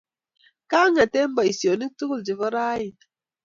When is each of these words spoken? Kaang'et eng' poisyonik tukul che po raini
Kaang'et 0.71 1.13
eng' 1.19 1.33
poisyonik 1.35 1.93
tukul 1.97 2.21
che 2.25 2.33
po 2.39 2.47
raini 2.55 3.01